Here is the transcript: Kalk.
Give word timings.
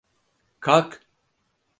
Kalk. 0.59 0.99